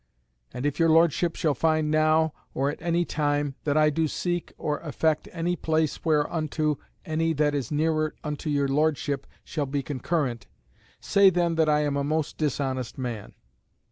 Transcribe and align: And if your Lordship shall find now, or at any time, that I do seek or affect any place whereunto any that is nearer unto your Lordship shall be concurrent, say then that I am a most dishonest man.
And 0.51 0.65
if 0.65 0.79
your 0.79 0.89
Lordship 0.89 1.35
shall 1.35 1.53
find 1.53 1.91
now, 1.91 2.33
or 2.55 2.71
at 2.71 2.81
any 2.81 3.05
time, 3.05 3.53
that 3.65 3.77
I 3.77 3.91
do 3.91 4.07
seek 4.07 4.51
or 4.57 4.79
affect 4.79 5.29
any 5.31 5.55
place 5.55 6.03
whereunto 6.03 6.79
any 7.05 7.33
that 7.33 7.53
is 7.53 7.71
nearer 7.71 8.15
unto 8.23 8.49
your 8.49 8.67
Lordship 8.67 9.27
shall 9.43 9.67
be 9.67 9.83
concurrent, 9.83 10.47
say 10.99 11.29
then 11.29 11.53
that 11.53 11.69
I 11.69 11.81
am 11.83 11.97
a 11.97 12.03
most 12.03 12.39
dishonest 12.39 12.97
man. 12.97 13.35